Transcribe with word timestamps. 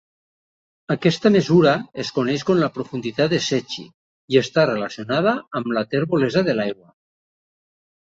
Aquesta 0.95 1.31
mesura 1.35 1.73
es 2.05 2.09
coneix 2.15 2.47
com 2.51 2.59
la 2.63 2.71
profunditat 2.79 3.31
de 3.37 3.41
Secchi 3.51 3.87
i 4.35 4.43
està 4.45 4.67
relacionada 4.73 5.39
amb 5.63 5.73
la 5.79 5.89
terbolesa 5.97 6.49
de 6.53 6.61
l'aigua. 6.61 6.95